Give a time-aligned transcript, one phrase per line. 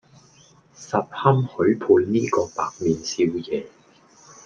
[0.75, 3.67] 實堪許配呢個白面少爺